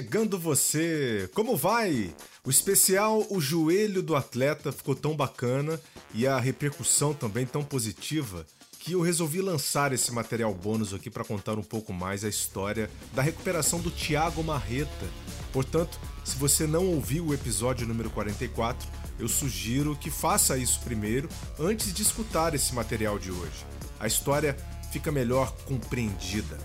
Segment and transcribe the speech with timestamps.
[0.00, 1.28] Chegando você!
[1.34, 2.14] Como vai?
[2.42, 5.78] O especial O Joelho do Atleta ficou tão bacana
[6.14, 8.46] e a repercussão também tão positiva
[8.78, 12.90] que eu resolvi lançar esse material bônus aqui para contar um pouco mais a história
[13.12, 15.06] da recuperação do Thiago Marreta.
[15.52, 18.88] Portanto, se você não ouviu o episódio número 44,
[19.18, 23.66] eu sugiro que faça isso primeiro antes de escutar esse material de hoje.
[23.98, 24.56] A história
[24.90, 26.58] fica melhor compreendida.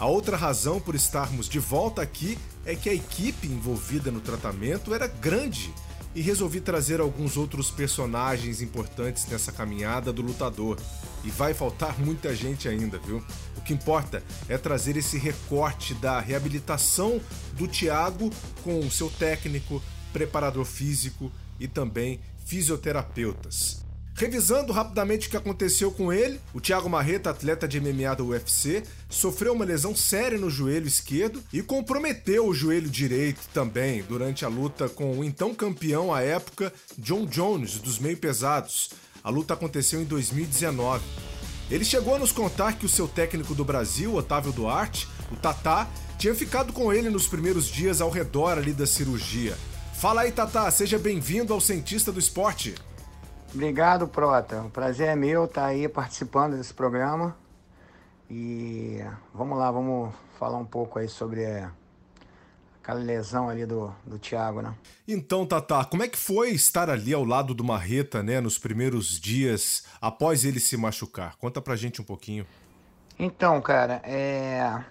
[0.00, 4.94] A outra razão por estarmos de volta aqui é que a equipe envolvida no tratamento
[4.94, 5.74] era grande
[6.14, 10.78] e resolvi trazer alguns outros personagens importantes nessa caminhada do lutador.
[11.22, 13.22] E vai faltar muita gente ainda, viu?
[13.58, 17.20] O que importa é trazer esse recorte da reabilitação
[17.52, 18.30] do Thiago
[18.64, 19.82] com o seu técnico,
[20.14, 23.84] preparador físico e também fisioterapeutas.
[24.20, 28.82] Revisando rapidamente o que aconteceu com ele, o Thiago Marreta, atleta de MMA do UFC,
[29.08, 34.48] sofreu uma lesão séria no joelho esquerdo e comprometeu o joelho direito também durante a
[34.48, 38.90] luta com o então campeão à época, John Jones, dos meio pesados.
[39.24, 41.02] A luta aconteceu em 2019.
[41.70, 45.88] Ele chegou a nos contar que o seu técnico do Brasil, Otávio Duarte, o Tatá,
[46.18, 49.56] tinha ficado com ele nos primeiros dias ao redor ali da cirurgia.
[49.98, 52.74] Fala aí, Tatá, seja bem-vindo ao Cientista do Esporte.
[53.52, 54.62] Obrigado, Prota.
[54.62, 57.36] O prazer é meu estar aí participando desse programa.
[58.30, 59.00] E
[59.34, 61.44] vamos lá, vamos falar um pouco aí sobre
[62.80, 64.72] aquela lesão ali do, do Thiago, né?
[65.06, 69.20] Então, Tata, como é que foi estar ali ao lado do Marreta, né, nos primeiros
[69.20, 71.36] dias após ele se machucar?
[71.36, 72.46] Conta pra gente um pouquinho.
[73.18, 74.82] Então, cara, é...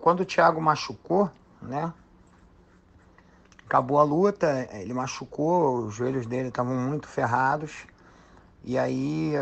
[0.00, 1.30] quando o Thiago machucou,
[1.62, 1.92] né,
[3.66, 7.84] Acabou a luta, ele machucou, os joelhos dele estavam muito ferrados.
[8.64, 9.32] E aí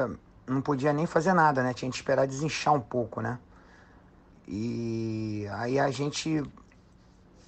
[0.47, 1.75] não podia nem fazer nada, né?
[1.75, 3.39] Tinha que esperar desinchar um pouco, né?
[4.49, 6.43] E aí a gente.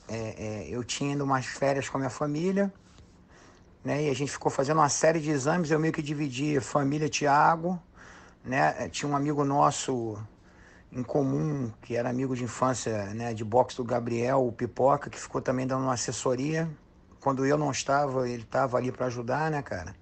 [0.09, 2.73] É, é, eu tinha ido umas férias com a minha família,
[3.83, 4.05] né?
[4.05, 5.71] E a gente ficou fazendo uma série de exames.
[5.71, 7.81] Eu meio que dividi família Tiago,
[8.45, 8.89] né?
[8.91, 10.19] Tinha um amigo nosso
[10.93, 15.19] em comum, que era amigo de infância né, de boxe do Gabriel, o Pipoca, que
[15.19, 16.69] ficou também dando uma assessoria.
[17.21, 19.95] Quando eu não estava, ele estava ali para ajudar, né, cara?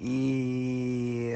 [0.00, 1.34] E.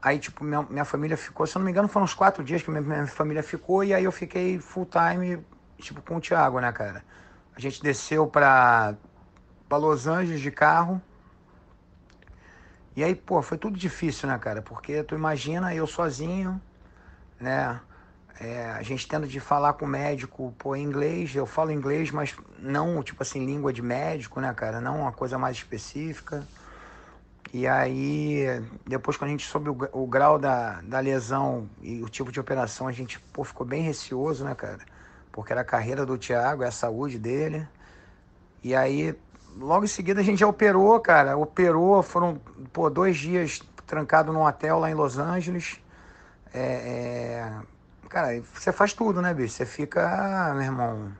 [0.00, 2.62] Aí, tipo, minha, minha família ficou, se eu não me engano, foram uns quatro dias
[2.62, 5.44] que minha, minha família ficou, e aí eu fiquei full time,
[5.76, 7.04] tipo, com o Thiago, né, cara?
[7.56, 8.94] A gente desceu pra
[9.68, 11.02] Los Angeles de carro,
[12.98, 14.60] e aí, pô, foi tudo difícil, né, cara?
[14.60, 16.60] Porque tu imagina eu sozinho,
[17.38, 17.80] né?
[18.40, 22.10] É, a gente tendo de falar com o médico, pô, em inglês, eu falo inglês,
[22.10, 24.80] mas não, tipo assim, língua de médico, né, cara?
[24.80, 26.44] Não uma coisa mais específica.
[27.52, 28.46] E aí,
[28.84, 32.40] depois quando a gente soube o, o, grau da, da lesão e o tipo de
[32.40, 34.80] operação, a gente, pô, ficou bem receoso, né, cara?
[35.30, 37.64] Porque era a carreira do Thiago, é a saúde dele.
[38.64, 39.16] E aí,
[39.58, 41.36] logo em seguida a gente já operou, cara.
[41.36, 42.40] Operou, foram
[42.72, 45.80] pô, dois dias trancado num hotel lá em Los Angeles.
[46.52, 47.52] É, é...
[48.08, 49.54] Cara, você faz tudo, né, bicho?
[49.54, 51.12] Você fica, meu irmão,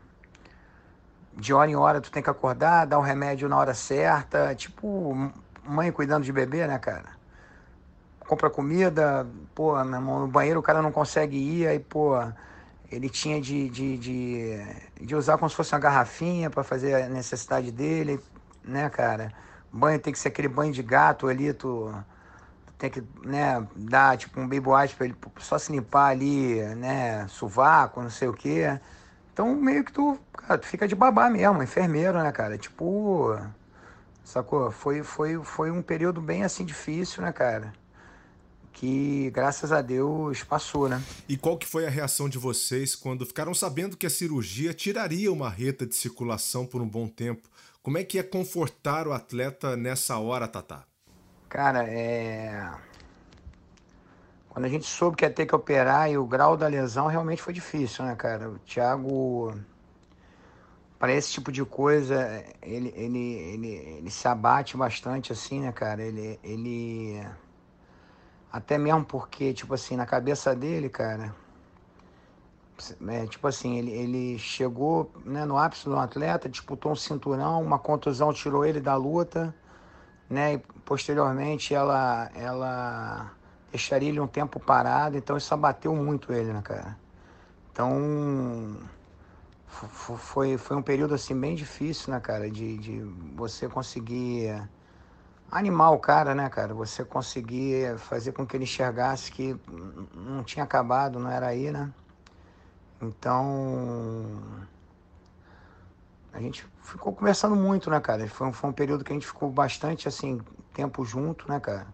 [1.35, 4.55] de hora em hora tu tem que acordar, dar o remédio na hora certa.
[4.55, 5.31] Tipo,
[5.65, 7.19] mãe cuidando de bebê, né, cara?
[8.27, 12.15] Compra comida, pô, meu irmão, no banheiro o cara não consegue ir, aí, pô
[12.91, 14.67] ele tinha de, de, de,
[15.01, 18.19] de, usar como se fosse uma garrafinha para fazer a necessidade dele,
[18.65, 19.33] né, cara?
[19.71, 21.93] Banho tem que ser aquele banho de gato ali, tu,
[22.67, 24.63] tu tem que, né, dar tipo um baby
[24.97, 28.79] para ele só se limpar ali, né, sovaco, não sei o quê.
[29.33, 32.57] Então meio que tu, cara, tu fica de babá mesmo, enfermeiro, né, cara?
[32.57, 33.39] Tipo,
[34.25, 34.71] sacou?
[34.71, 37.73] Foi, foi, foi um período bem assim difícil, né, cara?
[38.79, 41.03] Que graças a Deus passou, né?
[41.29, 45.33] E qual que foi a reação de vocês quando ficaram sabendo que a cirurgia tiraria
[45.33, 47.49] uma reta de circulação por um bom tempo?
[47.83, 50.85] Como é que é confortar o atleta nessa hora, Tatá?
[51.49, 52.71] Cara, é
[54.49, 57.41] quando a gente soube que ia ter que operar e o grau da lesão realmente
[57.41, 58.51] foi difícil, né, cara?
[58.51, 59.55] O Thiago
[60.99, 66.03] para esse tipo de coisa, ele, ele, ele, ele se abate bastante assim, né, cara?
[66.03, 67.25] Ele, ele
[68.53, 71.35] Até mesmo porque, tipo assim, na cabeça dele, cara,
[73.09, 77.79] é, tipo assim, ele, ele chegou né, no ápice do atleta, disputou um cinturão, uma
[77.79, 79.55] contusão tirou ele da luta,
[80.31, 80.55] né?
[80.55, 83.33] E posteriormente ela, ela
[83.71, 86.97] deixaria ele um tempo parado, então isso abateu muito ele, né, cara?
[87.73, 88.77] Então
[89.69, 93.01] foi, foi um período assim bem difícil, né, cara, de, de
[93.35, 94.69] você conseguir
[95.51, 96.75] animar o cara, né, cara?
[96.75, 99.57] Você conseguir fazer com que ele enxergasse que
[100.15, 101.93] não tinha acabado, não era aí, né?
[103.01, 104.41] Então
[106.33, 108.27] a gente ficou conversando muito, né, cara?
[108.29, 110.41] Foi, foi um período que a gente ficou bastante assim
[110.73, 111.87] tempo junto, né, cara?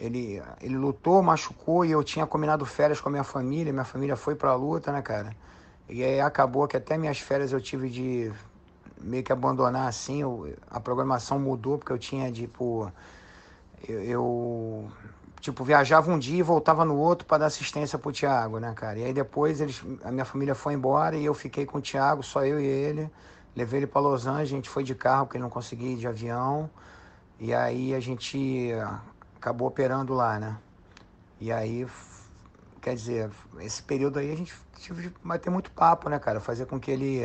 [0.00, 3.72] Ele, ele lutou, machucou e eu tinha combinado férias com a minha família.
[3.72, 5.36] Minha família foi pra luta, né, cara?
[5.88, 8.32] E aí acabou que até minhas férias eu tive de
[9.00, 10.22] meio que abandonar assim.
[10.22, 12.92] Eu, a programação mudou porque eu tinha, tipo.
[13.88, 14.92] Eu, eu,
[15.40, 18.98] tipo, viajava um dia e voltava no outro para dar assistência pro Thiago, né, cara?
[18.98, 22.22] E aí depois eles, a minha família foi embora e eu fiquei com o Thiago,
[22.22, 23.10] só eu e ele.
[23.56, 25.96] Levei ele para Los Angeles, a gente foi de carro porque ele não conseguia ir
[25.96, 26.70] de avião.
[27.40, 28.70] E aí a gente
[29.36, 30.56] acabou operando lá, né?
[31.40, 31.86] E aí,
[32.80, 33.30] quer dizer,
[33.60, 36.40] esse período aí a gente tive que bater muito papo, né, cara?
[36.40, 37.22] Fazer com que ele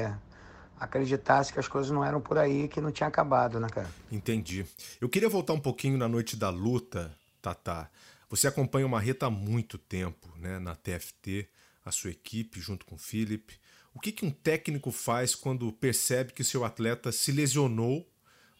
[0.83, 3.89] acreditasse que as coisas não eram por aí, que não tinha acabado, né, cara?
[4.11, 4.65] Entendi.
[4.99, 7.89] Eu queria voltar um pouquinho na noite da luta, Tata.
[8.29, 11.47] Você acompanha o Marreta há muito tempo, né, na TFT,
[11.85, 13.59] a sua equipe, junto com o Felipe.
[13.93, 18.07] O que, que um técnico faz quando percebe que o seu atleta se lesionou,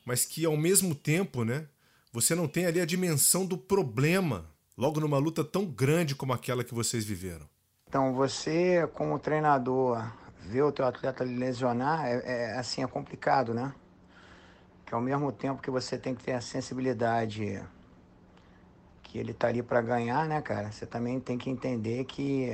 [0.06, 1.68] mas que ao mesmo tempo, né,
[2.12, 4.46] você não tem ali a dimensão do problema,
[4.78, 7.50] logo numa luta tão grande como aquela que vocês viveram?
[7.88, 10.04] Então, você, como treinador,
[10.46, 13.74] ver o teu atleta lesionar é, é, assim, é complicado, né?
[14.86, 17.64] Que ao mesmo tempo que você tem que ter a sensibilidade
[19.02, 20.72] que ele tá ali para ganhar, né, cara?
[20.72, 22.54] Você também tem que entender que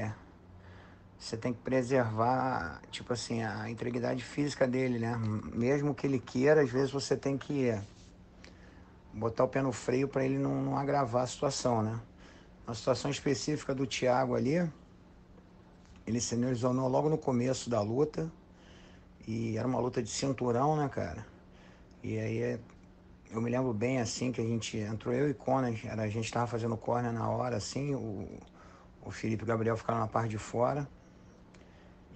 [1.18, 5.18] você tem que preservar, tipo assim, a integridade física dele, né?
[5.54, 7.78] Mesmo que ele queira, às vezes você tem que
[9.14, 12.00] botar o pé no freio para ele não, não, agravar a situação, né?
[12.66, 14.70] Na situação específica do Thiago ali,
[16.10, 18.32] ele se lesionou logo no começo da luta
[19.28, 21.24] e era uma luta de cinturão, né, cara?
[22.02, 22.60] E aí
[23.30, 26.32] eu me lembro bem assim que a gente entrou eu e Conan, era, a gente
[26.32, 28.28] tava fazendo corner na hora assim, o,
[29.06, 30.90] o Felipe e o Gabriel ficaram na parte de fora.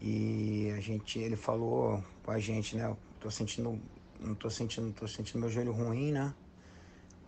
[0.02, 2.98] E a gente, ele falou com a gente, né?
[3.20, 3.80] Tô sentindo,
[4.20, 6.34] não tô sentindo, tô sentindo meu joelho ruim, né?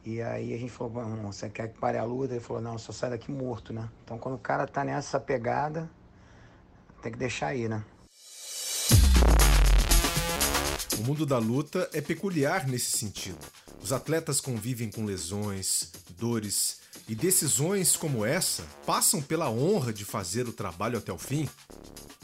[0.04, 2.34] E aí a gente falou, você quer que pare a luta?
[2.34, 3.88] Ele falou, não, só sai daqui morto, né?
[4.04, 5.88] Então quando o cara tá nessa pegada,
[7.06, 7.84] tem que deixar aí, né?
[10.98, 13.38] O mundo da luta é peculiar nesse sentido.
[13.80, 20.48] Os atletas convivem com lesões, dores e decisões como essa passam pela honra de fazer
[20.48, 21.48] o trabalho até o fim.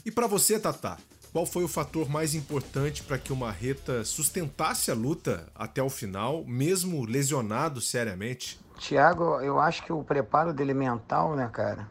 [0.04, 0.98] E para você, Tata,
[1.32, 5.92] qual foi o fator mais importante para que o Marreta sustentasse a luta até o
[5.92, 8.60] final, mesmo lesionado seriamente?
[8.80, 11.88] Tiago, eu acho que o preparo dele mental, né, cara,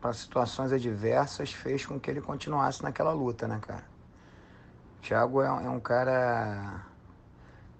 [0.00, 3.84] para situações adversas fez com que ele continuasse naquela luta, né, cara?
[5.00, 6.84] Tiago é, é, um cara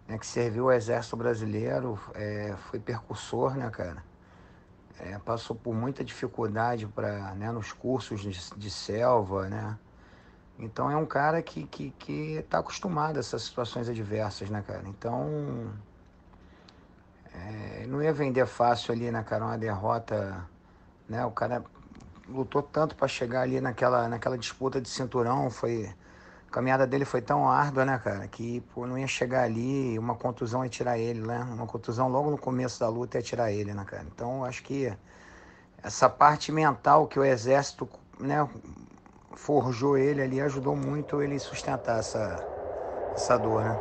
[0.07, 4.03] né, que serviu o Exército Brasileiro, é, foi percursor, né, cara?
[4.99, 9.79] É, passou por muita dificuldade para né, nos cursos de, de selva, né?
[10.59, 14.83] Então é um cara que, que, que tá acostumado a essas situações adversas, né, cara?
[14.87, 15.73] Então.
[17.33, 19.45] É, não ia vender fácil ali, né, cara?
[19.45, 20.45] Uma derrota.
[21.09, 21.25] Né?
[21.25, 21.63] O cara
[22.29, 25.51] lutou tanto para chegar ali naquela, naquela disputa de cinturão.
[25.51, 25.93] Foi.
[26.49, 28.27] A caminhada dele foi tão árdua, né, cara?
[28.27, 31.47] Que pô, não ia chegar ali, uma contusão ia tirar ele, né?
[31.53, 34.05] Uma contusão logo no começo da luta ia tirar ele, né, cara?
[34.15, 34.91] Então acho que
[35.83, 37.87] essa parte mental que o exército,
[38.19, 38.49] né,
[39.35, 42.43] forjou ele ali, ajudou muito ele sustentar essa,
[43.15, 43.79] essa dor, né?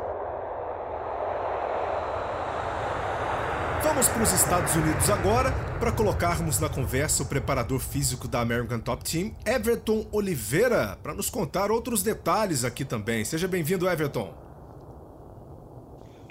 [3.82, 8.80] Vamos para os Estados Unidos agora para colocarmos na conversa o preparador físico da American
[8.80, 13.24] Top Team, Everton Oliveira, para nos contar outros detalhes aqui também.
[13.24, 14.36] Seja bem-vindo, Everton.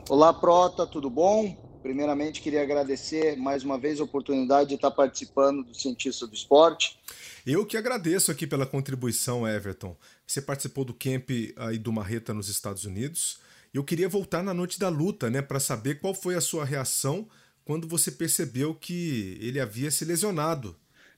[0.09, 1.57] Olá, Prota, tudo bom?
[1.81, 6.99] Primeiramente, queria agradecer mais uma vez a oportunidade de estar participando do Cientista do Esporte.
[7.47, 9.97] Eu que agradeço aqui pela contribuição, Everton.
[10.27, 13.39] Você participou do camp aí do Marreta nos Estados Unidos.
[13.73, 17.29] Eu queria voltar na noite da luta, né, para saber qual foi a sua reação
[17.67, 20.77] quando você percebeu que ele havia se lesionado.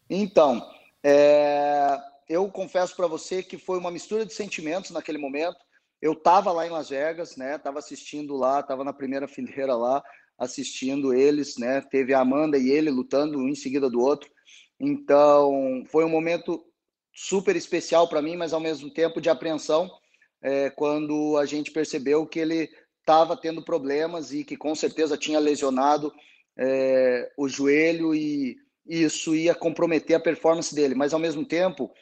[0.09, 0.67] Então,
[1.05, 1.99] é...
[2.27, 5.59] eu confesso para você que foi uma mistura de sentimentos naquele momento.
[6.01, 7.57] Eu estava lá em Las Vegas, né?
[7.57, 10.03] Estava assistindo lá, estava na primeira fileira lá
[10.39, 11.83] assistindo eles, né?
[11.83, 14.31] Teve a Amanda e ele lutando um em seguida do outro.
[14.81, 16.65] Então, foi um momento
[17.13, 19.91] super especial para mim, mas ao mesmo tempo de apreensão,
[20.41, 25.41] é, quando a gente percebeu que ele estava tendo problemas e que com certeza tinha
[25.41, 26.13] lesionado
[26.59, 30.95] é, o joelho e isso ia comprometer a performance dele.
[30.95, 31.93] Mas ao mesmo tempo,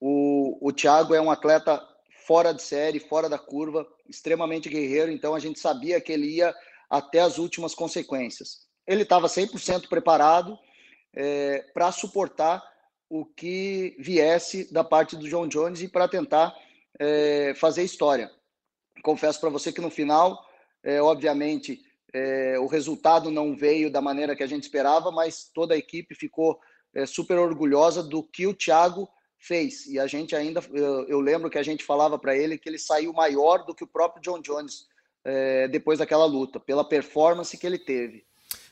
[0.00, 1.80] o, o Thiago é um atleta
[2.26, 6.54] fora de série, fora da curva, extremamente guerreiro, então a gente sabia que ele ia
[6.88, 8.66] até as últimas consequências.
[8.86, 10.58] Ele estava 100% preparado
[11.14, 12.62] é, para suportar
[13.08, 16.54] o que viesse da parte do John Jones e para tentar
[16.98, 18.30] é, fazer história.
[19.02, 20.42] Confesso para você que no final,
[20.82, 21.80] é, obviamente,
[22.14, 26.14] é, o resultado não veio da maneira que a gente esperava, mas toda a equipe
[26.14, 26.60] ficou
[26.94, 29.86] é, super orgulhosa do que o Thiago fez.
[29.86, 32.78] E a gente ainda, eu, eu lembro que a gente falava para ele que ele
[32.78, 34.86] saiu maior do que o próprio John Jones
[35.24, 38.24] é, depois daquela luta, pela performance que ele teve.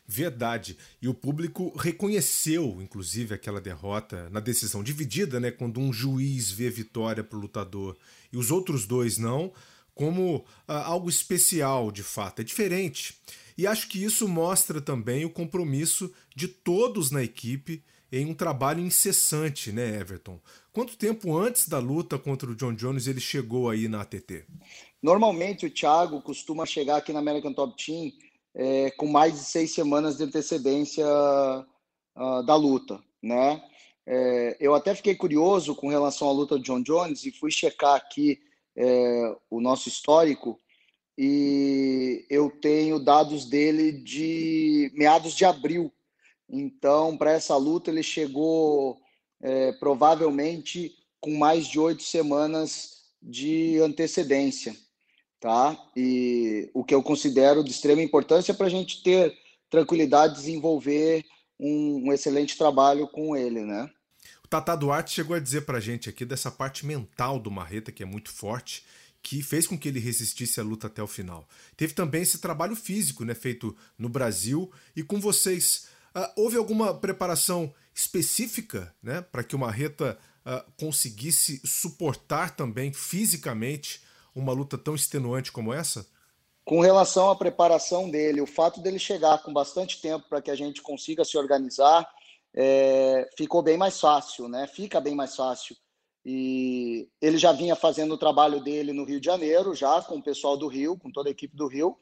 [0.06, 0.78] Verdade.
[1.00, 5.50] E o público reconheceu, inclusive, aquela derrota na decisão dividida, né?
[5.50, 7.96] Quando um juiz vê vitória para o lutador
[8.32, 9.52] e os outros dois não,
[9.94, 12.40] como ah, algo especial de fato.
[12.40, 13.16] É diferente.
[13.56, 18.80] E acho que isso mostra também o compromisso de todos na equipe em um trabalho
[18.80, 20.38] incessante, né, Everton?
[20.72, 24.44] Quanto tempo antes da luta contra o John Jones ele chegou aí na ATT?
[25.02, 28.12] Normalmente o Thiago costuma chegar aqui na American Top Team
[28.54, 33.62] é, com mais de seis semanas de antecedência uh, da luta, né?
[34.06, 37.94] É, eu até fiquei curioso com relação à luta do John Jones e fui checar
[37.94, 38.40] aqui
[38.76, 40.58] é, o nosso histórico
[41.16, 45.92] e eu tenho dados dele de meados de abril.
[46.48, 48.98] Então, para essa luta, ele chegou
[49.40, 54.74] é, provavelmente com mais de oito semanas de antecedência,
[55.38, 55.78] tá?
[55.96, 59.32] E o que eu considero de extrema importância para a gente ter
[59.70, 61.24] tranquilidade de desenvolver
[61.58, 63.88] um, um excelente trabalho com ele, né?
[64.52, 68.06] Tata Duarte chegou a dizer pra gente aqui dessa parte mental do Marreta, que é
[68.06, 68.84] muito forte,
[69.22, 71.48] que fez com que ele resistisse à luta até o final.
[71.74, 75.86] Teve também esse trabalho físico, né, feito no Brasil e com vocês.
[76.14, 84.02] Uh, houve alguma preparação específica, né, para que o Marreta uh, conseguisse suportar também fisicamente
[84.34, 86.06] uma luta tão extenuante como essa?
[86.62, 90.54] Com relação à preparação dele, o fato dele chegar com bastante tempo para que a
[90.54, 92.06] gente consiga se organizar
[92.54, 94.66] é, ficou bem mais fácil, né?
[94.66, 95.76] Fica bem mais fácil.
[96.24, 100.22] E ele já vinha fazendo o trabalho dele no Rio de Janeiro, já com o
[100.22, 101.96] pessoal do Rio, com toda a equipe do Rio.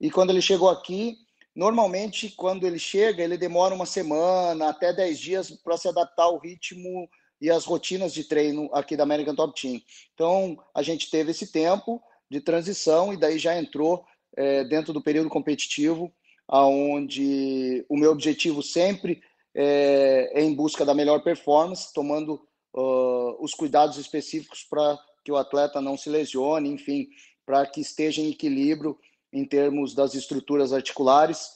[0.00, 1.16] E quando ele chegou aqui,
[1.54, 6.38] normalmente quando ele chega, ele demora uma semana, até 10 dias para se adaptar ao
[6.38, 7.08] ritmo
[7.40, 9.80] e às rotinas de treino aqui da American Top Team.
[10.14, 12.00] Então, a gente teve esse tempo
[12.30, 14.04] de transição e daí já entrou
[14.36, 16.12] é, dentro do período competitivo,
[16.46, 19.20] aonde o meu objetivo sempre
[19.58, 22.34] é, é em busca da melhor performance, tomando
[22.74, 27.08] uh, os cuidados específicos para que o atleta não se lesione, enfim,
[27.46, 28.98] para que esteja em equilíbrio
[29.32, 31.48] em termos das estruturas articulares,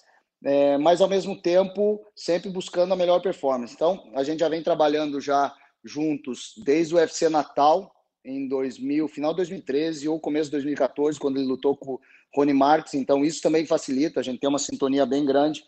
[0.43, 3.75] é, mas ao mesmo tempo sempre buscando a melhor performance.
[3.75, 5.55] Então, a gente já vem trabalhando já
[5.85, 7.93] juntos desde o UFC Natal
[8.25, 12.01] em 2000, final de 2013 ou começo de 2014, quando ele lutou com o
[12.35, 12.95] Rony Marques.
[12.95, 15.63] Então, isso também facilita, a gente tem uma sintonia bem grande,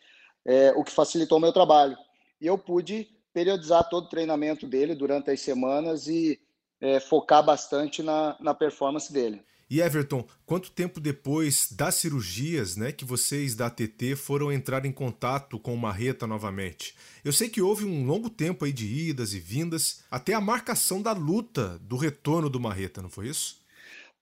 [0.46, 1.96] é, o que facilitou o meu trabalho
[2.42, 6.40] e eu pude periodizar todo o treinamento dele durante as semanas e
[6.80, 9.40] é, focar bastante na, na performance dele.
[9.70, 14.92] E Everton, quanto tempo depois das cirurgias, né, que vocês da ATT foram entrar em
[14.92, 16.96] contato com o Marreta novamente?
[17.24, 21.00] Eu sei que houve um longo tempo aí de idas e vindas, até a marcação
[21.00, 23.62] da luta do retorno do Marreta, não foi isso?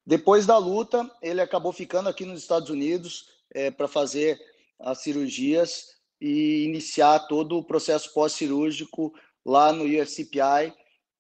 [0.07, 4.39] Depois da luta, ele acabou ficando aqui nos Estados Unidos é, para fazer
[4.79, 9.13] as cirurgias e iniciar todo o processo pós-cirúrgico
[9.45, 10.75] lá no UFCPI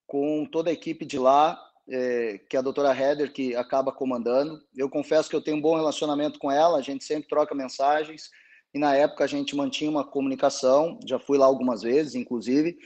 [0.06, 4.60] com toda a equipe de lá, é, que é a doutora Heather, que acaba comandando.
[4.76, 8.28] Eu confesso que eu tenho um bom relacionamento com ela, a gente sempre troca mensagens,
[8.74, 12.76] e na época a gente mantinha uma comunicação, já fui lá algumas vezes, inclusive,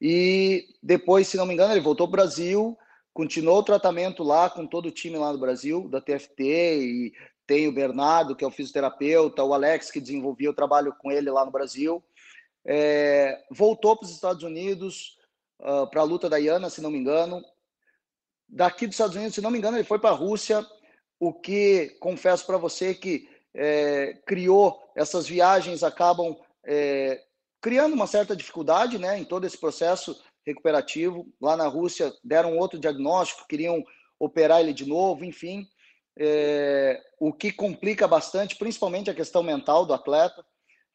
[0.00, 2.76] e depois, se não me engano, ele voltou para o Brasil,
[3.12, 7.12] continuou o tratamento lá com todo o time lá do Brasil, da TFT, e
[7.46, 11.30] tem o Bernardo, que é o fisioterapeuta, o Alex, que desenvolvia o trabalho com ele
[11.30, 12.02] lá no Brasil.
[12.66, 15.18] É, voltou para os Estados Unidos
[15.60, 17.44] uh, para a luta da Iana, se não me engano.
[18.48, 20.66] Daqui dos Estados Unidos, se não me engano, ele foi para a Rússia,
[21.20, 27.22] o que, confesso para você, que é, criou essas viagens, acabam é,
[27.60, 31.26] criando uma certa dificuldade né, em todo esse processo recuperativo.
[31.40, 33.84] Lá na Rússia deram outro diagnóstico, queriam
[34.18, 35.68] operar ele de novo, enfim
[36.18, 40.44] é, o que complica bastante, principalmente a questão mental do atleta.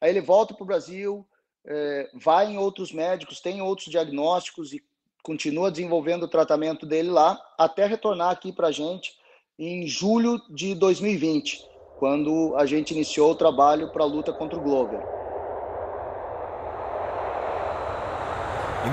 [0.00, 1.26] Aí ele volta para o Brasil,
[1.66, 4.82] é, vai em outros médicos, tem outros diagnósticos e
[5.22, 9.12] continua desenvolvendo o tratamento dele lá, até retornar aqui para a gente
[9.58, 11.62] em julho de 2020,
[11.98, 15.00] quando a gente iniciou o trabalho para a luta contra o Glover.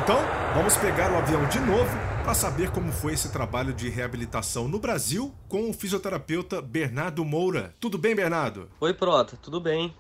[0.03, 0.17] Então,
[0.53, 4.79] vamos pegar o avião de novo para saber como foi esse trabalho de reabilitação no
[4.79, 7.73] Brasil com o fisioterapeuta Bernardo Moura.
[7.79, 8.69] Tudo bem, Bernardo?
[8.81, 9.95] Oi, Prota, tudo bem?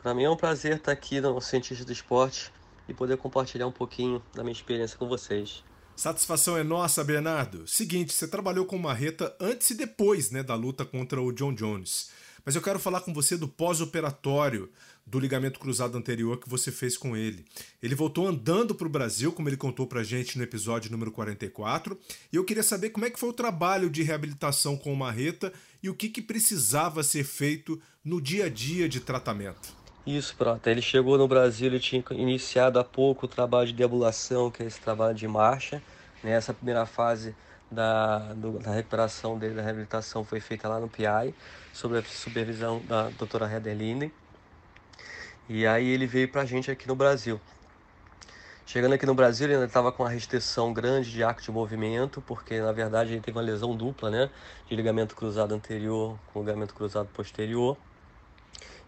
[0.00, 2.52] Para mim é um prazer estar aqui no Cientista do Esporte
[2.88, 5.64] e poder compartilhar um pouquinho da minha experiência com vocês.
[5.96, 7.66] Satisfação é nossa, Bernardo.
[7.66, 12.12] Seguinte, você trabalhou com Marreta antes e depois né, da luta contra o John Jones.
[12.44, 14.70] Mas eu quero falar com você do pós-operatório
[15.06, 17.44] do ligamento cruzado anterior que você fez com ele.
[17.82, 21.98] Ele voltou andando para o Brasil, como ele contou para gente no episódio número 44,
[22.32, 25.52] e eu queria saber como é que foi o trabalho de reabilitação com o Marreta
[25.82, 29.80] e o que, que precisava ser feito no dia a dia de tratamento.
[30.06, 30.66] Isso, pronto.
[30.66, 34.66] Ele chegou no Brasil, ele tinha iniciado há pouco o trabalho de deambulação, que é
[34.66, 35.82] esse trabalho de marcha.
[36.22, 36.32] Né?
[36.32, 37.34] Essa primeira fase
[37.70, 41.34] da, do, da recuperação dele, da reabilitação, foi feita lá no PI,
[41.72, 44.12] sob a supervisão da doutora Heather Linden.
[45.48, 47.40] E aí ele veio pra gente aqui no Brasil.
[48.66, 52.22] Chegando aqui no Brasil, ele ainda estava com uma restrição grande de arco de movimento,
[52.22, 54.30] porque na verdade ele teve uma lesão dupla, né?
[54.68, 57.76] De ligamento cruzado anterior com ligamento cruzado posterior.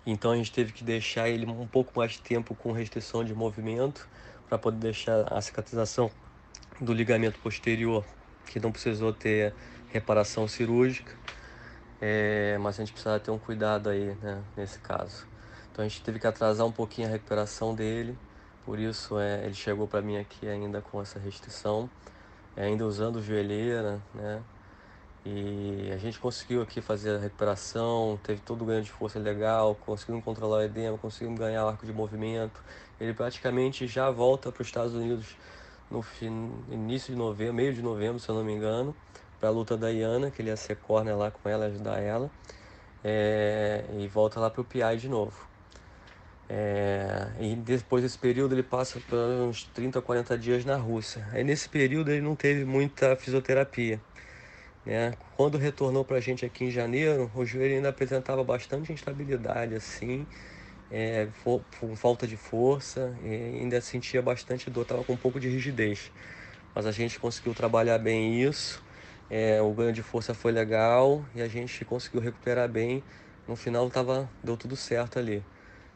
[0.06, 3.34] Então a gente teve que deixar ele um pouco mais de tempo com restrição de
[3.34, 4.08] movimento
[4.48, 6.10] para poder deixar a cicatrização
[6.80, 8.04] do ligamento posterior,
[8.46, 9.54] que não precisou ter
[9.88, 11.12] reparação cirúrgica.
[12.00, 15.26] É, mas a gente precisa ter um cuidado aí né, nesse caso.
[15.70, 18.18] Então a gente teve que atrasar um pouquinho a recuperação dele,
[18.64, 21.88] por isso é, ele chegou para mim aqui ainda com essa restrição,
[22.56, 24.42] é, ainda usando joelheira, né?
[25.24, 29.76] E a gente conseguiu aqui fazer a recuperação, teve todo o ganho de força legal,
[29.76, 32.60] conseguimos controlar o edema, conseguimos ganhar arco de movimento.
[33.00, 35.36] Ele praticamente já volta para os Estados Unidos
[35.92, 36.04] no
[36.70, 38.94] início de novembro, meio de novembro, se eu não me engano,
[39.38, 42.30] para a luta da Iana, que ele ia ser corner lá com ela, ajudar ela.
[43.04, 45.34] É, e volta lá para o PI de novo.
[46.48, 51.26] É, e depois desse período ele passa por uns 30 40 dias na Rússia.
[51.32, 54.00] Aí nesse período ele não teve muita fisioterapia.
[54.84, 55.14] Né?
[55.36, 60.26] Quando retornou para a gente aqui em janeiro, o joelho ainda apresentava bastante instabilidade, assim,
[60.92, 61.26] é,
[61.80, 66.12] com falta de força, e ainda sentia bastante dor, estava com um pouco de rigidez.
[66.74, 68.82] Mas a gente conseguiu trabalhar bem isso,
[69.30, 73.02] é, o ganho de força foi legal e a gente conseguiu recuperar bem.
[73.48, 75.42] No final tava, deu tudo certo ali.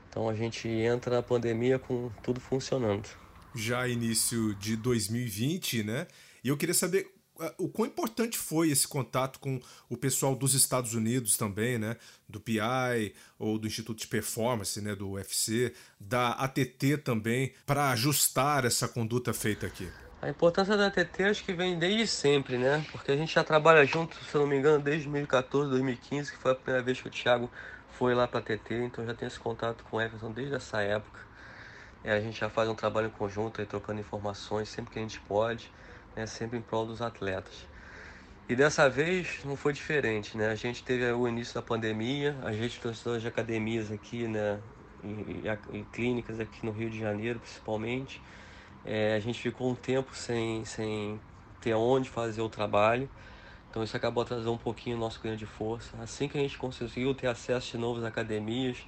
[0.09, 3.07] Então a gente entra na pandemia com tudo funcionando.
[3.55, 6.07] Já início de 2020, né?
[6.43, 7.13] E eu queria saber
[7.59, 11.97] o quão importante foi esse contato com o pessoal dos Estados Unidos também, né?
[12.29, 14.95] Do PI ou do Instituto de Performance, né?
[14.95, 19.89] Do UFC, da ATT também, para ajustar essa conduta feita aqui.
[20.21, 22.85] A importância da ATT acho que vem desde sempre, né?
[22.91, 26.39] Porque a gente já trabalha junto, se eu não me engano, desde 2014, 2015, que
[26.39, 27.51] foi a primeira vez que o Thiago
[27.91, 30.81] foi lá para a TT, então já tenho esse contato com o Everton desde essa
[30.81, 31.21] época.
[32.03, 35.03] É, a gente já faz um trabalho em conjunto, aí, trocando informações sempre que a
[35.03, 35.71] gente pode,
[36.17, 37.69] né, sempre em prol dos atletas.
[38.49, 40.49] E dessa vez não foi diferente, né?
[40.49, 44.61] A gente teve o início da pandemia, a gente trouxe de academias aqui, né?
[45.03, 45.09] E,
[45.47, 48.23] e, e, clínicas aqui no Rio de Janeiro, principalmente.
[48.85, 51.21] É, a gente ficou um tempo sem, sem
[51.61, 53.11] ter onde fazer o trabalho.
[53.69, 55.97] Então isso acabou atrasando um pouquinho o nosso ganho de força.
[56.01, 58.79] Assim que a gente conseguiu ter acesso de novas academias,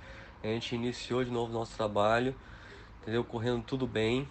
[0.42, 2.34] a gente iniciou de novo o nosso trabalho,
[3.02, 3.24] entendeu?
[3.24, 4.28] Correndo tudo bem.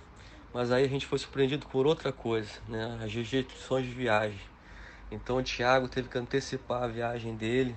[0.57, 2.99] Mas aí a gente foi surpreendido por outra coisa, né?
[3.03, 4.39] As rejeições de viagem.
[5.11, 7.75] Então o Thiago teve que antecipar a viagem dele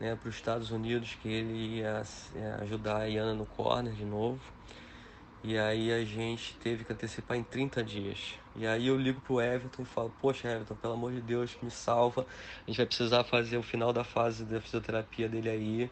[0.00, 2.02] né, para os Estados Unidos, que ele ia
[2.34, 4.40] é, ajudar a Iana no corner de novo.
[5.44, 8.34] E aí a gente teve que antecipar em 30 dias.
[8.56, 11.70] E aí eu ligo pro Everton e falo, poxa Everton, pelo amor de Deus, me
[11.70, 12.26] salva.
[12.66, 15.90] A gente vai precisar fazer o final da fase da fisioterapia dele aí.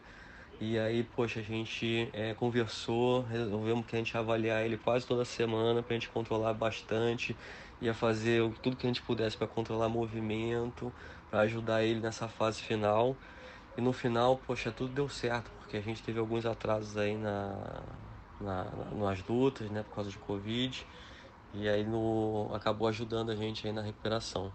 [0.59, 5.05] E aí, poxa, a gente é, conversou, resolvemos que a gente ia avaliar ele quase
[5.05, 7.35] toda semana pra gente controlar bastante.
[7.79, 10.91] Ia fazer tudo que a gente pudesse para controlar movimento,
[11.29, 13.15] para ajudar ele nessa fase final.
[13.77, 17.83] E no final, poxa, tudo deu certo, porque a gente teve alguns atrasos aí na,
[18.41, 18.65] na,
[18.95, 20.83] nas lutas, né, por causa de Covid.
[21.53, 24.51] E aí no, acabou ajudando a gente aí na recuperação.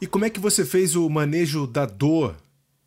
[0.00, 2.36] E como é que você fez o manejo da dor?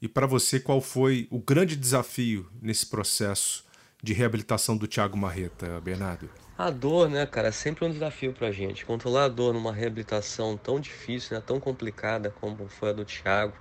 [0.02, 3.66] E para você, qual foi o grande desafio nesse processo
[4.02, 6.30] de reabilitação do Thiago Marreta, Bernardo?
[6.58, 8.86] A dor, né, cara, é sempre um desafio pra gente.
[8.86, 13.54] Controlar a dor numa reabilitação tão difícil, né, tão complicada como foi a do Thiago.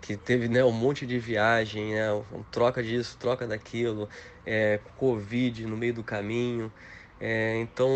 [0.00, 2.06] que teve né, um monte de viagem, né,
[2.52, 4.08] troca disso, troca daquilo,
[4.46, 6.72] é, Covid no meio do caminho.
[7.20, 7.90] É, então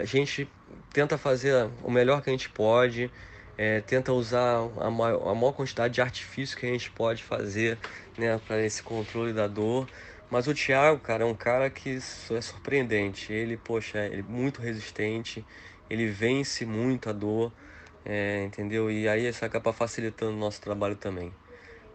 [0.00, 0.48] a gente
[0.92, 3.10] tenta fazer o melhor que a gente pode,
[3.56, 7.78] é, tenta usar a maior, a maior, quantidade de artifício que a gente pode fazer
[8.16, 9.88] né, para esse controle da dor.
[10.30, 11.98] Mas o Thiago, cara, é um cara que
[12.30, 13.32] é surpreendente.
[13.32, 15.44] Ele, poxa, ele é muito resistente,
[15.90, 17.52] ele vence muito a dor,
[18.04, 18.90] é, entendeu?
[18.90, 21.32] E aí isso acaba facilitando o nosso trabalho também.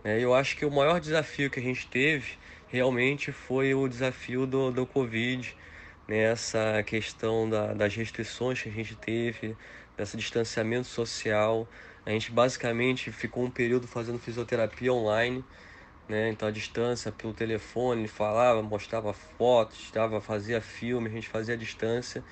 [0.03, 4.45] É, eu acho que o maior desafio que a gente teve realmente foi o desafio
[4.45, 5.55] do, do Covid,
[6.07, 6.17] né?
[6.23, 9.55] essa questão da, das restrições que a gente teve,
[9.97, 11.67] desse distanciamento social.
[12.05, 15.43] A gente basicamente ficou um período fazendo fisioterapia online,
[16.07, 16.29] né?
[16.29, 21.57] Então a distância pelo telefone, falava, mostrava fotos, estava, fazia filme, a gente fazia a
[21.57, 22.23] distância.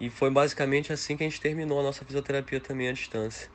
[0.00, 3.50] E foi basicamente assim que a gente terminou a nossa fisioterapia também à distância,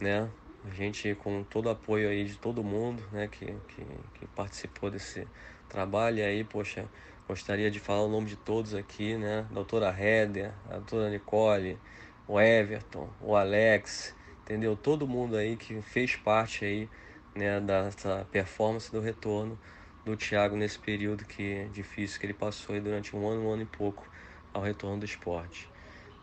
[0.00, 0.30] né?
[0.64, 4.90] A gente com todo o apoio aí de todo mundo, né, que, que, que participou
[4.90, 5.28] desse
[5.68, 6.88] trabalho e aí, poxa,
[7.28, 9.42] gostaria de falar o nome de todos aqui, né?
[9.50, 11.78] Doutora Heather, a doutora Nicole,
[12.26, 14.76] o Everton, o Alex, entendeu?
[14.76, 16.90] Todo mundo aí que fez parte aí,
[17.34, 19.58] né, dessa performance do retorno
[20.04, 23.62] do Thiago nesse período que difícil que ele passou aí durante um ano, um ano
[23.62, 24.08] e pouco
[24.52, 25.70] ao retorno do esporte.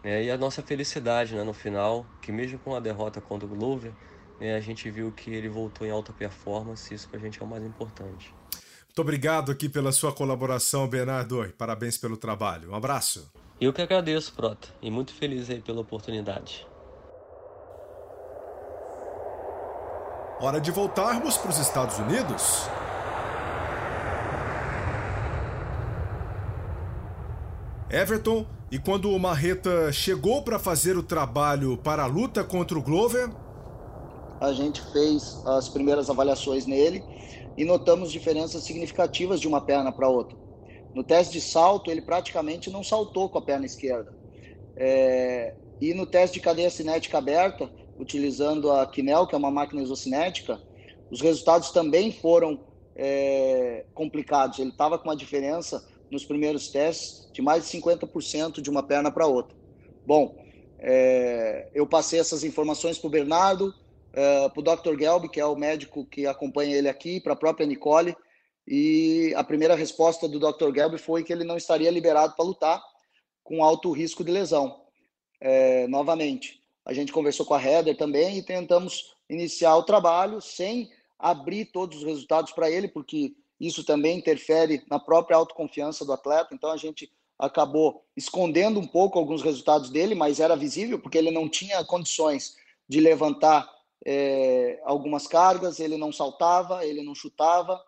[0.04, 3.50] É, e a nossa felicidade né, no final, que mesmo com a derrota contra o
[3.50, 3.96] Glover,
[4.40, 7.46] né, a gente viu que ele voltou em alta performance, isso para a gente é
[7.46, 8.36] o mais importante.
[8.92, 11.50] Muito obrigado aqui pela sua colaboração, Bernardo.
[11.58, 12.72] Parabéns pelo trabalho.
[12.72, 13.32] Um abraço.
[13.60, 16.68] Eu que agradeço, Prota, e muito feliz aí pela oportunidade.
[20.42, 22.66] Hora de voltarmos para os Estados Unidos.
[27.90, 32.82] Everton, e quando o Marreta chegou para fazer o trabalho para a luta contra o
[32.82, 33.30] Glover?
[34.42, 37.02] A gente fez as primeiras avaliações nele
[37.58, 40.38] e notamos diferenças significativas de uma perna para outra.
[40.94, 44.14] No teste de salto, ele praticamente não saltou com a perna esquerda.
[44.76, 49.82] É, e no teste de cadeia cinética aberta, utilizando a Kinel, que é uma máquina
[49.82, 50.62] isocinética,
[51.10, 52.60] os resultados também foram
[52.96, 54.60] é, complicados.
[54.60, 59.12] Ele estava com uma diferença nos primeiros testes de mais de 50% de uma perna
[59.12, 59.56] para outra.
[60.06, 60.36] Bom,
[60.80, 63.74] é, eu passei essas informações para o Bernardo,
[64.14, 65.00] é, para o Dr.
[65.00, 68.16] Gelb, que é o médico que acompanha ele aqui, para a própria Nicole,
[68.68, 70.74] e a primeira resposta do Dr.
[70.74, 72.82] Gelb foi que ele não estaria liberado para lutar
[73.44, 74.82] com alto risco de lesão.
[75.40, 80.90] É, novamente, a gente conversou com a Heather também e tentamos iniciar o trabalho sem
[81.18, 86.54] abrir todos os resultados para ele, porque isso também interfere na própria autoconfiança do atleta.
[86.54, 91.32] Então a gente acabou escondendo um pouco alguns resultados dele, mas era visível porque ele
[91.32, 92.56] não tinha condições
[92.88, 93.70] de levantar
[94.06, 97.82] é, algumas cargas, ele não saltava, ele não chutava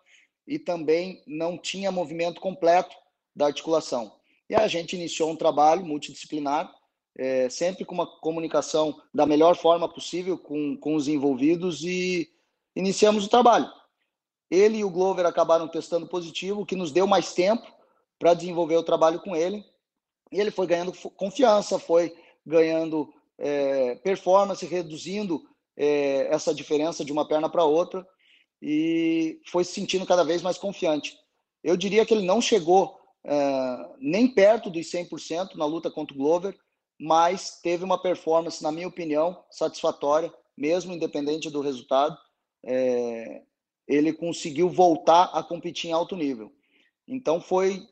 [0.46, 2.94] e também não tinha movimento completo
[3.34, 4.12] da articulação.
[4.48, 6.72] E a gente iniciou um trabalho multidisciplinar,
[7.16, 12.28] é, sempre com uma comunicação da melhor forma possível com, com os envolvidos e
[12.76, 13.70] iniciamos o trabalho.
[14.50, 17.66] Ele e o Glover acabaram testando positivo, o que nos deu mais tempo
[18.18, 19.64] para desenvolver o trabalho com ele.
[20.30, 25.42] E ele foi ganhando confiança, foi ganhando é, performance, reduzindo
[25.76, 28.06] é, essa diferença de uma perna para outra
[28.60, 31.16] e foi se sentindo cada vez mais confiante.
[31.62, 36.18] Eu diria que ele não chegou é, nem perto dos 100% na luta contra o
[36.18, 36.56] Glover,
[36.98, 42.16] mas teve uma performance, na minha opinião, satisfatória, mesmo independente do resultado.
[42.64, 43.42] É,
[43.86, 46.52] ele conseguiu voltar a competir em alto nível.
[47.06, 47.86] Então foi,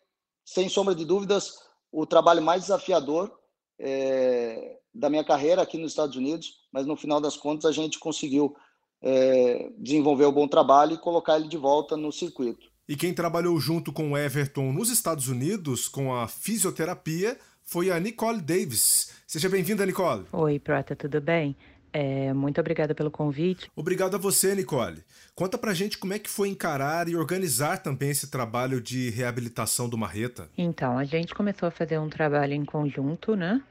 [0.45, 1.55] sem sombra de dúvidas,
[1.90, 3.31] o trabalho mais desafiador
[3.79, 7.98] é, da minha carreira aqui nos Estados Unidos, mas no final das contas a gente
[7.98, 8.56] conseguiu
[9.02, 12.70] é, desenvolver um bom trabalho e colocar ele de volta no circuito.
[12.88, 18.00] E quem trabalhou junto com o Everton nos Estados Unidos com a fisioterapia foi a
[18.00, 19.12] Nicole Davis.
[19.26, 20.24] Seja bem-vinda, Nicole.
[20.32, 21.56] Oi, Prota, tudo bem?
[21.92, 23.70] É, muito obrigada pelo convite.
[23.76, 25.04] Obrigado a você, Nicole.
[25.35, 29.88] Conta pra gente como é que foi encarar e organizar também esse trabalho de reabilitação
[29.88, 30.48] do Marreta.
[30.56, 33.62] Então, a gente começou a fazer um trabalho em conjunto, né?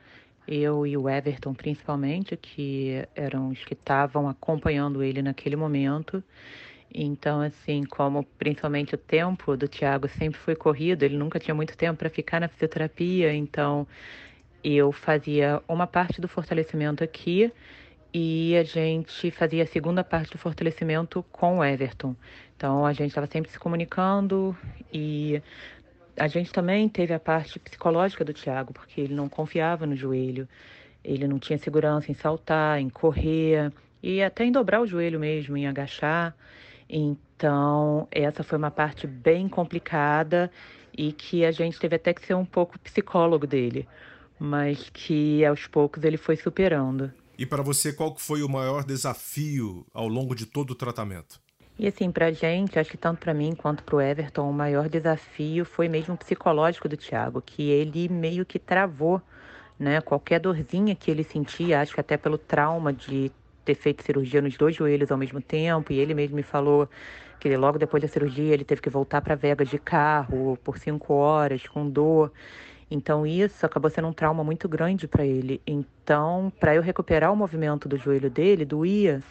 [0.51, 6.23] Eu e o Everton principalmente, que eram os que estavam acompanhando ele naquele momento.
[6.93, 11.77] Então, assim, como principalmente o tempo do Tiago sempre foi corrido, ele nunca tinha muito
[11.77, 13.87] tempo para ficar na fisioterapia, então
[14.63, 17.51] eu fazia uma parte do fortalecimento aqui
[18.13, 22.13] e a gente fazia a segunda parte do fortalecimento com o Everton.
[22.57, 24.55] Então a gente estava sempre se comunicando
[24.93, 25.41] e
[26.21, 30.47] a gente também teve a parte psicológica do Thiago, porque ele não confiava no joelho,
[31.03, 35.57] ele não tinha segurança em saltar, em correr, e até em dobrar o joelho mesmo,
[35.57, 36.35] em agachar.
[36.87, 40.51] Então, essa foi uma parte bem complicada
[40.95, 43.87] e que a gente teve até que ser um pouco psicólogo dele,
[44.37, 47.11] mas que aos poucos ele foi superando.
[47.35, 51.41] E para você, qual foi o maior desafio ao longo de todo o tratamento?
[51.81, 55.65] E assim, pra gente, acho que tanto para mim quanto pro Everton, o maior desafio
[55.65, 59.19] foi mesmo psicológico do Thiago, que ele meio que travou,
[59.79, 59.99] né?
[59.99, 63.31] Qualquer dorzinha que ele sentia, acho que até pelo trauma de
[63.65, 66.87] ter feito cirurgia nos dois joelhos ao mesmo tempo, e ele mesmo me falou
[67.39, 71.15] que logo depois da cirurgia ele teve que voltar para Vegas de carro por cinco
[71.15, 72.31] horas com dor.
[72.91, 75.61] Então isso acabou sendo um trauma muito grande para ele.
[75.65, 79.23] Então, para eu recuperar o movimento do joelho dele, doía.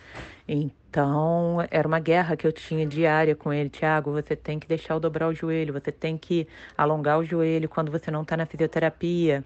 [0.49, 3.69] Então, era uma guerra que eu tinha diária com ele.
[3.69, 7.69] Tiago, você tem que deixar eu dobrar o joelho, você tem que alongar o joelho
[7.69, 9.45] quando você não está na fisioterapia.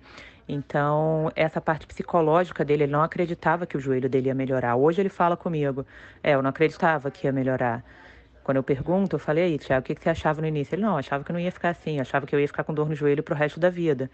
[0.49, 4.77] Então, essa parte psicológica dele, ele não acreditava que o joelho dele ia melhorar.
[4.77, 5.85] Hoje ele fala comigo,
[6.23, 7.85] é, eu não acreditava que ia melhorar.
[8.45, 10.75] Quando eu pergunto, eu falei aí, Tiago, o que, você achava no início?
[10.75, 12.87] Ele, não, achava que não ia ficar assim, achava que eu ia ficar com dor
[12.87, 14.11] no joelho pro resto da vida.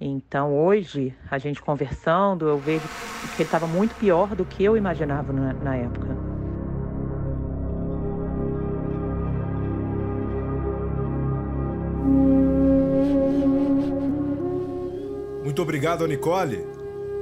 [0.00, 2.88] Então, hoje, a gente conversando, eu vejo
[3.36, 6.16] que ele estava muito pior do que eu imaginava na, na época.
[15.44, 16.66] Muito obrigado, Nicole.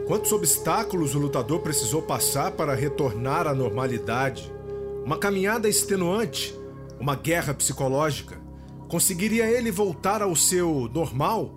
[0.06, 4.61] Quantos obstáculos o lutador precisou passar para retornar à normalidade?
[5.04, 6.54] Uma caminhada extenuante?
[7.00, 8.40] Uma guerra psicológica?
[8.88, 11.50] Conseguiria ele voltar ao seu normal?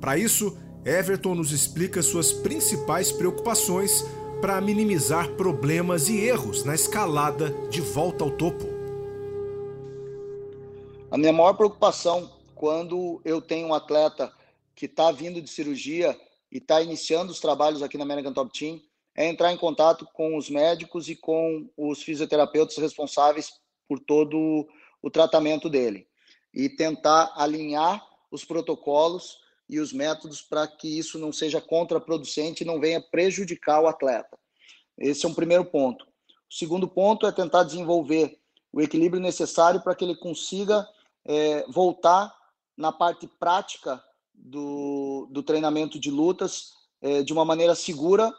[0.00, 4.02] Para isso, Everton nos explica suas principais preocupações
[4.40, 8.64] para minimizar problemas e erros na escalada de volta ao topo.
[11.10, 14.32] A minha maior preocupação quando eu tenho um atleta
[14.74, 16.18] que está vindo de cirurgia
[16.50, 18.80] e está iniciando os trabalhos aqui na American Top Team,
[19.16, 23.52] é entrar em contato com os médicos e com os fisioterapeutas responsáveis
[23.88, 24.68] por todo
[25.02, 26.06] o tratamento dele
[26.54, 32.66] e tentar alinhar os protocolos e os métodos para que isso não seja contraproducente e
[32.66, 34.38] não venha prejudicar o atleta.
[34.98, 36.04] Esse é um primeiro ponto.
[36.04, 38.38] O segundo ponto é tentar desenvolver
[38.72, 40.86] o equilíbrio necessário para que ele consiga
[41.24, 42.34] é, voltar
[42.76, 44.02] na parte prática
[44.34, 48.32] do, do treinamento de lutas é, de uma maneira segura,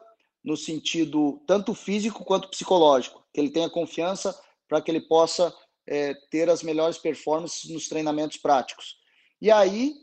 [0.44, 5.54] no sentido tanto físico quanto psicológico, que ele tenha confiança para que ele possa
[5.88, 8.98] é, ter as melhores performances nos treinamentos práticos.
[9.42, 9.94] E aí,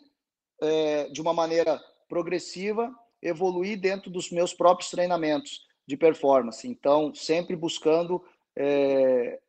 [0.60, 6.66] é, de uma maneira progressiva, evoluir dentro dos meus próprios treinamentos de performance.
[6.66, 8.22] Então, sempre buscando
[8.56, 9.40] é,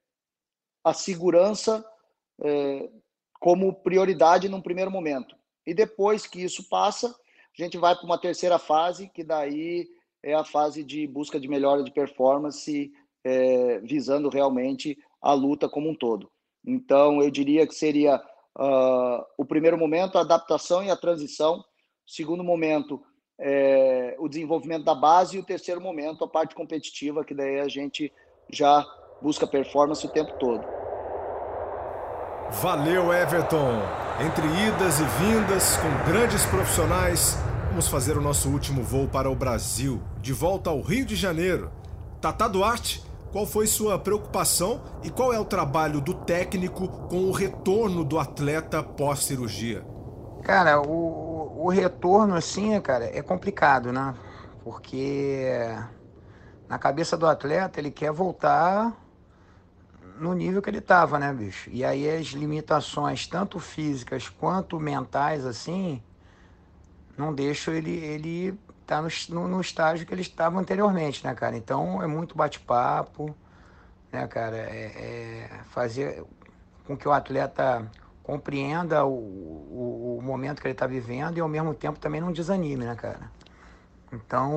[0.84, 1.86] a segurança
[2.42, 2.90] é,
[3.40, 5.36] como prioridade num primeiro momento.
[5.66, 9.88] E depois que isso passa, a gente vai para uma terceira fase, que daí
[10.24, 12.92] é a fase de busca de melhora de performance,
[13.24, 16.30] é, visando realmente a luta como um todo.
[16.66, 18.18] Então, eu diria que seria
[18.58, 21.60] uh, o primeiro momento, a adaptação e a transição.
[21.60, 21.64] O
[22.12, 23.02] segundo momento,
[23.40, 25.38] é, o desenvolvimento da base.
[25.38, 28.12] E o terceiro momento, a parte competitiva, que daí a gente
[28.52, 28.86] já
[29.22, 30.66] busca performance o tempo todo.
[32.62, 33.80] Valeu, Everton!
[34.26, 37.38] Entre idas e vindas, com grandes profissionais,
[37.70, 41.72] vamos fazer o nosso último voo para o Brasil, de volta ao Rio de Janeiro.
[42.20, 47.32] Tata Duarte, qual foi sua preocupação e qual é o trabalho do técnico com o
[47.32, 49.86] retorno do atleta pós-cirurgia?
[50.42, 54.16] Cara, o, o retorno, assim, cara, é complicado, né?
[54.64, 55.48] Porque
[56.68, 58.98] na cabeça do atleta ele quer voltar
[60.20, 61.70] no nível que ele estava, né, bicho?
[61.72, 66.02] E aí as limitações, tanto físicas quanto mentais, assim,
[67.20, 71.56] não deixam ele ele tá no, no, estágio que ele estava anteriormente, né, cara?
[71.56, 73.36] Então é muito bate-papo,
[74.12, 74.58] né, cara?
[74.58, 76.24] É, é, fazer
[76.88, 77.86] com que o atleta
[78.24, 82.32] compreenda o, o, o momento que ele está vivendo e ao mesmo tempo também não
[82.32, 83.30] desanime, né, cara?
[84.12, 84.52] Então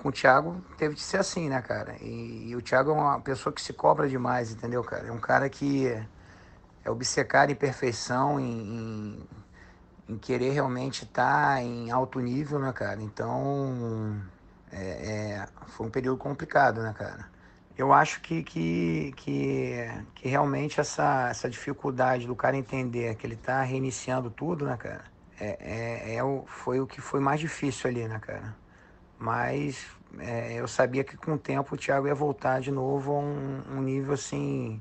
[0.00, 1.96] com o Thiago teve que ser assim, né, cara?
[2.00, 5.08] E, e, o Thiago é uma pessoa que se cobra demais, entendeu, cara?
[5.08, 5.88] É um cara que
[6.84, 9.26] é obcecado em perfeição, em,
[10.08, 13.02] em querer realmente estar tá em alto nível, né, cara?
[13.02, 14.20] Então,
[14.70, 17.26] é, é, foi um período complicado, né, cara?
[17.76, 23.34] Eu acho que, que, que, que realmente essa, essa dificuldade do cara entender que ele
[23.34, 25.04] está reiniciando tudo, né, cara?
[25.38, 28.56] É, é, é, o, foi o que foi mais difícil ali, né, cara?
[29.18, 29.86] Mas
[30.18, 33.62] é, eu sabia que com o tempo o Thiago ia voltar de novo a um,
[33.76, 34.80] um nível assim.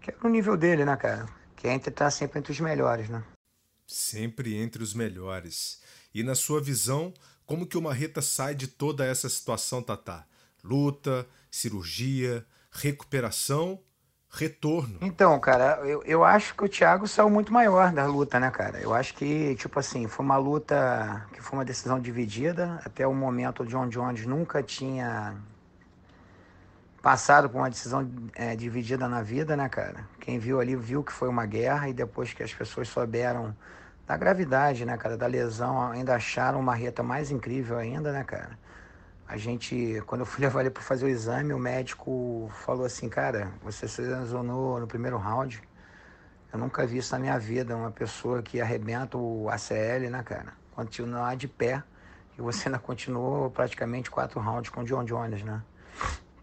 [0.00, 1.26] Que era o nível dele, né, cara?
[1.54, 3.22] Que é entre estar sempre entre os melhores, né?
[3.86, 5.80] Sempre entre os melhores.
[6.14, 7.12] E na sua visão,
[7.44, 10.24] como que o Marreta sai de toda essa situação, Tatá?
[10.64, 13.80] Luta, cirurgia, recuperação,
[14.30, 14.98] retorno.
[15.00, 18.78] Então, cara, eu, eu acho que o Thiago saiu muito maior da luta, né, cara?
[18.80, 22.80] Eu acho que, tipo assim, foi uma luta que foi uma decisão dividida.
[22.84, 25.36] Até o momento, o John Jones nunca tinha
[27.06, 30.08] passado por uma decisão é, dividida na vida, né, cara?
[30.18, 33.56] Quem viu ali viu que foi uma guerra e depois que as pessoas souberam
[34.04, 38.58] da gravidade, né, cara, da lesão, ainda acharam uma reta mais incrível ainda, né, cara?
[39.28, 43.08] A gente, quando eu fui levar ele para fazer o exame, o médico falou assim,
[43.08, 45.62] cara, você se lesionou no primeiro round.
[46.52, 50.54] Eu nunca vi isso na minha vida, uma pessoa que arrebenta o ACL, né, cara?
[50.72, 51.84] Continuar de pé
[52.36, 55.62] e você ainda continuou praticamente quatro rounds com o John Jones, né?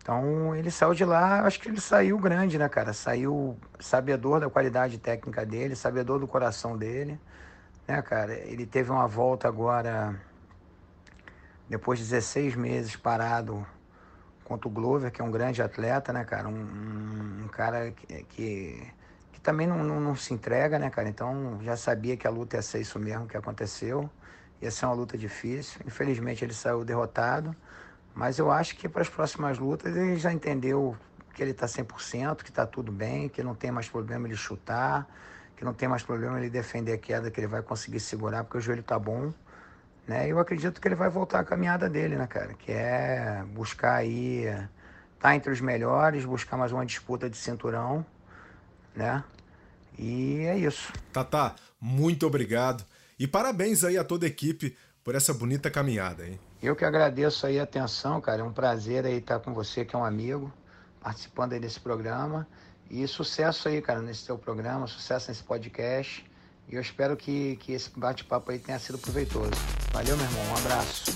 [0.04, 2.92] Então ele saiu de lá, acho que ele saiu grande, né, cara?
[2.92, 7.18] Saiu sabedor da qualidade técnica dele, sabedor do coração dele,
[7.88, 8.34] né, cara?
[8.34, 10.14] Ele teve uma volta agora,
[11.70, 13.66] depois de 16 meses parado
[14.44, 16.50] contra o Glover, que é um grande atleta, né, cara?
[16.50, 18.92] Um, um cara que, que,
[19.32, 21.08] que também não, não, não, se entrega, né, cara?
[21.08, 24.10] Então já sabia que a luta ia ser isso mesmo que aconteceu.
[24.62, 25.80] Ia ser uma luta difícil.
[25.88, 27.56] Infelizmente ele saiu derrotado.
[28.14, 30.96] Mas eu acho que para as próximas lutas ele já entendeu
[31.34, 35.08] que ele está 100%, que está tudo bem, que não tem mais problema ele chutar,
[35.58, 38.58] que não tem mais problema ele defender a queda, que ele vai conseguir segurar, porque
[38.58, 39.34] o joelho está bom.
[40.08, 40.28] Né?
[40.28, 42.54] Eu acredito que ele vai voltar à caminhada dele, né, cara?
[42.54, 44.46] Que é buscar aí,
[45.20, 48.06] tá entre os melhores, buscar mais uma disputa de cinturão,
[48.96, 49.24] né?
[49.98, 50.92] E é isso.
[51.12, 52.86] Tata, muito obrigado.
[53.18, 56.40] E parabéns aí a toda a equipe por essa bonita caminhada, hein?
[56.64, 58.40] Eu que agradeço aí a atenção, cara.
[58.40, 60.50] É um prazer aí estar com você, que é um amigo,
[61.02, 62.48] participando aí desse programa.
[62.90, 66.26] E sucesso aí, cara, nesse teu programa, sucesso nesse podcast.
[66.70, 69.52] E eu espero que, que esse bate-papo aí tenha sido proveitoso.
[69.92, 70.42] Valeu, meu irmão.
[70.54, 71.12] Um abraço.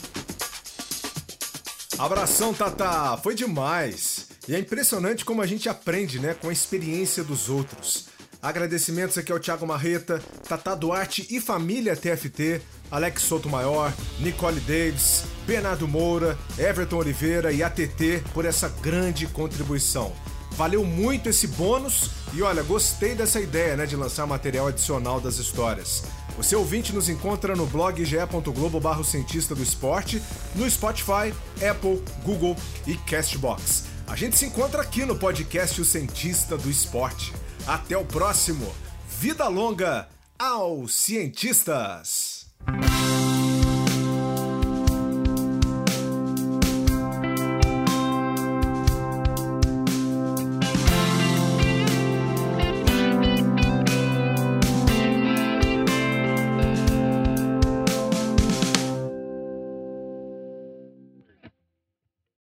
[1.98, 3.16] Abração, Tata!
[3.16, 4.28] Foi demais!
[4.50, 8.10] E é impressionante como a gente aprende, né, com a experiência dos outros.
[8.42, 15.24] Agradecimentos aqui ao Thiago Marreta, Tata Duarte e família TFT, Alex Souto Maior, Nicole Davis,
[15.48, 20.12] Bernardo Moura, Everton Oliveira e ATT por essa grande contribuição.
[20.52, 25.38] Valeu muito esse bônus e olha, gostei dessa ideia né, de lançar material adicional das
[25.38, 26.04] histórias.
[26.36, 30.22] Você ouvinte nos encontra no blog ge.globo cientista do esporte,
[30.54, 31.34] no Spotify,
[31.68, 32.56] Apple, Google
[32.86, 33.86] e Castbox.
[34.06, 37.34] A gente se encontra aqui no podcast O Cientista do Esporte.
[37.66, 38.74] Até o próximo.
[39.20, 40.08] Vida longa
[40.38, 42.37] aos cientistas!